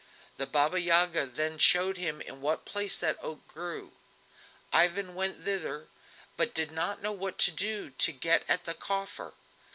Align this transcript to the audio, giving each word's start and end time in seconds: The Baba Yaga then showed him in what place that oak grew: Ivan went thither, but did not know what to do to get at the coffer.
The 0.37 0.47
Baba 0.47 0.81
Yaga 0.81 1.27
then 1.27 1.59
showed 1.59 1.95
him 1.95 2.21
in 2.21 2.41
what 2.41 2.65
place 2.65 2.97
that 2.97 3.19
oak 3.23 3.47
grew: 3.47 3.91
Ivan 4.73 5.13
went 5.13 5.43
thither, 5.45 5.89
but 6.37 6.55
did 6.55 6.71
not 6.71 7.03
know 7.03 7.11
what 7.11 7.37
to 7.37 7.51
do 7.51 7.91
to 7.91 8.11
get 8.11 8.43
at 8.49 8.63
the 8.63 8.73
coffer. 8.73 9.35